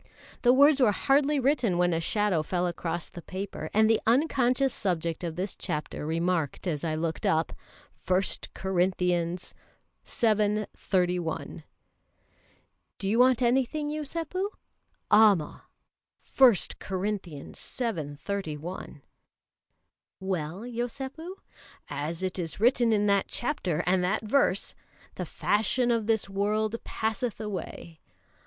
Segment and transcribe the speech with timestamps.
[0.42, 4.74] The words were hardly written when a shadow fell across the paper, and the unconscious
[4.74, 7.54] subject of this chapter remarked as I looked up:
[8.06, 8.20] "1
[8.52, 9.54] Corinthians
[10.04, 10.66] vii.
[10.76, 11.64] 31."
[12.98, 14.48] "Do you want anything, Yosépu?"
[15.10, 15.64] "Amma!
[16.36, 18.14] 1 Corinthians vii.
[18.16, 19.00] 31."
[20.20, 21.32] "Well, Yosépu?"
[21.88, 24.74] "As it is written in that chapter, and that verse:
[25.14, 28.00] 'The fashion of this world passeth away.'